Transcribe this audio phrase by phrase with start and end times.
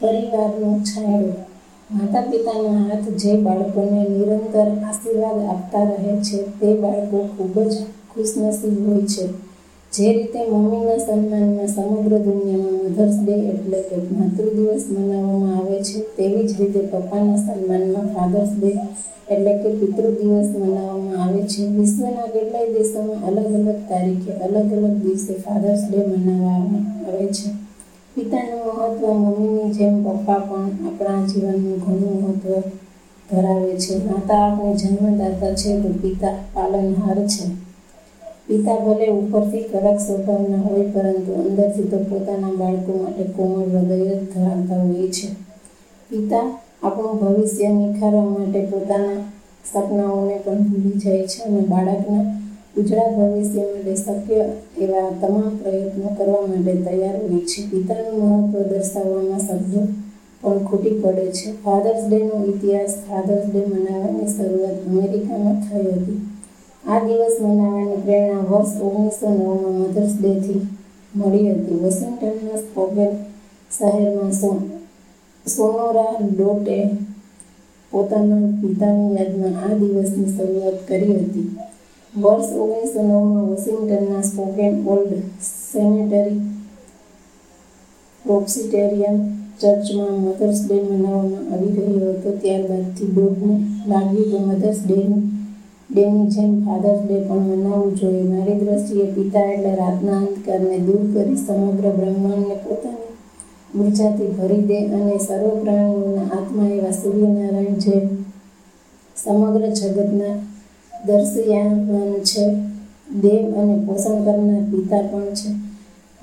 [0.00, 1.34] પરિવારનો છાંયડો
[1.90, 7.74] માતા પિતાના હાથ જે બાળકોને નિરંતર આશીર્વાદ આપતા રહે છે, તે બાળકો ખૂબ જ
[8.10, 9.24] ખુશનસીબ હોય છે.
[9.92, 16.48] જે રીતે મમ્મીના સન્માનમાં સમગ્ર દુનિયામાં મધર્સ ડે એટલે કે માતૃદિવસ મનાવવામાં આવે છે, તેવી
[16.48, 18.70] જ રીતે પપ્પાના સન્માનમાં ફાધર્સ ડે
[19.28, 21.62] એટલે કે પિતૃ દિવસ મનાવવામાં આવે છે.
[21.68, 27.48] વિશ્વના કેટલાય દેશોમાં અલગ અલગ તારીખે અલગ અલગ દિવસે ફાધર્સ ડે મનાવવામાં આવે છે.
[28.16, 32.62] પિતાનું મહત્વ મમ્મીની જેમ પપ્પા પણ આપણા જીવનનું ઘણું મહત્વ
[33.30, 33.98] ધરાવે છે.
[33.98, 37.44] માતા આપણે જન્મદાતા છે, તો પિતા પાલનહાર છે.
[38.46, 44.22] પિતા ભલે ઉપરથી કડક સ્વભાવના હોય, પરંતુ અંદરથી તો પોતાના બાળકો માટે કોમળ હૃદય જ
[44.34, 45.28] ધરાવતા હોય છે.
[46.10, 49.24] પિતા આપણું ભવિષ્ય નિખારવા માટે પોતાના
[49.64, 52.24] સપનાઓને પણ ભૂલી જાય છે અને બાળકના
[52.76, 54.44] ઉજળા ભવિષ્ય માટે શક્ય
[54.78, 57.60] એવા તમામ પ્રયત્નો કરવા માટે તૈયાર હોય છે.
[57.70, 59.82] પિતાનું મહત્વ દર્શાવવામાં શબ્દો
[60.42, 61.52] પણ ખૂટી પડે છે.
[61.64, 66.20] ફાધર્સ ડેનો ઇતિહાસ ફાધર્સ ડે મનાવવાની શરૂઆત અમેરિકામાં થઈ હતી.
[66.84, 70.62] આ દિવસ મનાવવાની પ્રેરણા વર્ષ ઓગણીસો નવમાં મધર્સ ડેથી
[71.16, 71.78] મળી હતી.
[71.82, 73.12] વોશિંગ્ટનના સ્પોકેન
[73.70, 74.50] શહેરમાં સો,
[75.46, 76.78] સોનોરા ડોટે
[77.92, 81.48] પોતાના પિતાની યાદમાં આ દિવસની શરૂઆત કરી હતી.
[82.16, 85.10] વર્ષ ઓગણીસો નવમાં વોશિંગ્ટનના સ્પોકેન ઓલ્ડ
[85.70, 86.38] સેનેટરી
[88.24, 89.18] પ્રોક્સિટેરિયન
[89.60, 92.30] ચર્ચમાં મધર્સ ડે મનાવવામાં આવી રહ્યો હતો.
[92.38, 93.56] ત્યારબાદથી બોર્ડને
[93.86, 95.22] લાગ્યું કે મધર્સ ડેની
[95.90, 98.24] ડેની જેમ ફાધર્સ ડે પણ મનાવવું જોઈએ.
[98.24, 103.14] મારી દ્રષ્ટિએ પિતા એટલે રાતના અંધકારને દૂર કરી સમગ્ર બ્રહ્માંડને પોતાની
[103.78, 107.96] ઉર્જાથી ભરી દે અને સર્વ પ્રાણીઓના આત્મા એવા સૂર્યનારાયણ જે
[109.16, 110.36] સમગ્ર જગતના
[111.06, 112.54] દર્શયામાન છે.
[113.20, 115.66] દેવ અને પોષણ કરનાર પિતા પણ છે.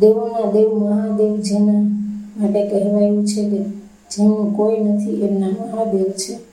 [0.00, 1.80] દેવોના દેવ મહાદેવ જેના
[2.40, 3.58] માટે કહેવાયું છે કે
[4.10, 6.48] જેમનું કોઈ નથી એમના મહાદેવ છે.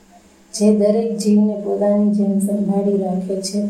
[0.53, 3.67] જે દરેક જીવને પોતાની જેમ સંભાળી રાખે છે.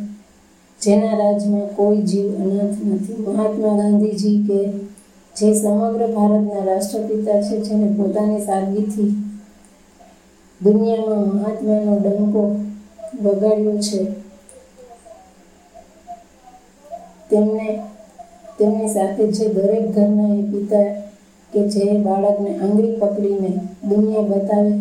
[0.81, 3.25] જેના રાજમાં કોઈ જીવ અનાથ નથી.
[3.27, 4.67] મહાત્મા ગાંધીજી કે
[5.35, 9.15] જે સમગ્ર ભારતના રાષ્ટ્રપિતા છે, જેને પોતાની સાદગીથી
[10.63, 12.55] દુનિયામાં મહાત્માનો ડંકો
[13.23, 14.05] વગાડ્યો છે.
[17.29, 17.67] તેમને,
[18.57, 20.89] તેમની સાથે જે દરેક ઘરના એ પિતા
[21.53, 23.51] કે જે બાળકને આંગળી પકડીને
[23.89, 24.73] દુનિયા બતાવે,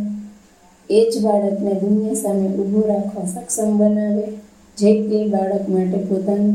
[0.91, 4.27] એ જ બાળકને દુનિયા સામે ઊભું રાખવા સક્ષમ બનાવે,
[4.78, 6.55] જે તે બાળક માટે પોતાનું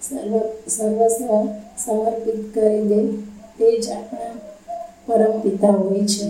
[0.00, 0.32] સર્વ,
[0.66, 1.30] સર્વસ્વ
[1.76, 3.00] સમર્પિત કરી દે,
[3.58, 4.34] તે જ આપણા
[5.06, 6.26] પરમ પિતા હોય છે.